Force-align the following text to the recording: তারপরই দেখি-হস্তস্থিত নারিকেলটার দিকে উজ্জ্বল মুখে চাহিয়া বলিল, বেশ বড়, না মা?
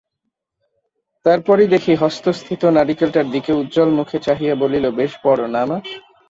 তারপরই 1.25 1.67
দেখি-হস্তস্থিত 1.67 2.61
নারিকেলটার 2.71 3.27
দিকে 3.31 3.51
উজ্জ্বল 3.53 3.89
মুখে 3.89 4.17
চাহিয়া 4.19 4.55
বলিল, 4.55 4.85
বেশ 4.91 5.11
বড়, 5.23 5.41
না 5.47 5.61
মা? 5.65 5.77